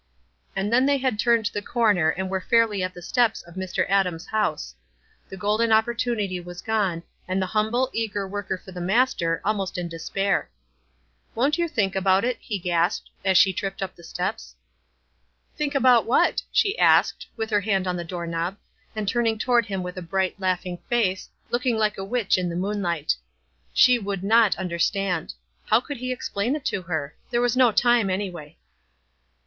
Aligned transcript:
And 0.55 0.73
then 0.73 0.87
the}' 0.87 0.97
had 0.97 1.19
turned 1.19 1.45
the 1.53 1.61
corner 1.61 2.09
and 2.09 2.27
were 2.27 2.41
fairly 2.41 2.81
at 2.81 2.95
the 2.95 3.03
steps 3.03 3.43
of 3.43 3.53
Mr. 3.53 3.85
Adams' 3.87 4.25
house. 4.25 4.73
The 5.29 5.37
golden 5.37 5.71
opportunity 5.71 6.39
was 6.39 6.63
gone, 6.63 7.03
and 7.27 7.39
the 7.39 7.45
humble, 7.53 7.87
eager 7.93 8.27
worker 8.27 8.57
for 8.57 8.71
the 8.71 8.81
Master, 8.81 9.41
almost 9.45 9.77
in 9.77 9.87
despair. 9.87 10.49
"Won't 11.35 11.59
you 11.59 11.67
think 11.67 11.95
about 11.95 12.25
it?" 12.25 12.39
he 12.41 12.57
gasped, 12.57 13.11
as 13.23 13.37
she 13.37 13.53
tripped 13.53 13.83
up 13.83 13.95
the 13.95 14.01
steps. 14.03 14.55
100 15.57 15.75
WISE 15.75 15.75
AND 15.75 15.75
OTHERWISE. 15.75 15.75
"Think 15.75 15.75
about 15.75 16.05
what?" 16.07 16.43
she 16.51 16.79
asked, 16.79 17.27
with 17.37 17.51
her 17.51 17.61
hand 17.61 17.85
on 17.85 17.95
the 17.95 18.03
door 18.03 18.25
knob, 18.25 18.57
and 18.95 19.07
turning 19.07 19.37
toward 19.37 19.67
hira 19.67 19.81
with 19.81 19.97
a 19.97 20.01
bright, 20.01 20.33
laughing 20.39 20.79
face, 20.89 21.29
looking 21.51 21.77
like 21.77 21.99
a 21.99 22.03
witch 22.03 22.39
in 22.39 22.49
the 22.49 22.55
moonlight. 22.55 23.15
She 23.71 23.99
luoidd 23.99 24.23
not 24.23 24.55
understand. 24.57 25.35
How 25.65 25.79
could 25.79 25.97
he 25.97 26.11
explain 26.11 26.55
it 26.55 26.65
to 26.65 26.81
her? 26.81 27.13
There 27.29 27.39
was 27.39 27.55
no 27.55 27.71
time, 27.71 28.09
anyway. 28.09 28.57